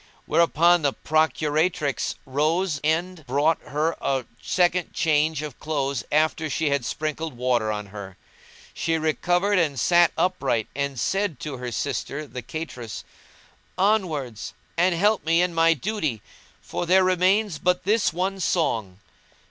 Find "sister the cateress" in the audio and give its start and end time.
11.71-13.03